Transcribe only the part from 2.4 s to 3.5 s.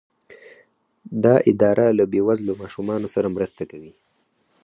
ماشومانو سره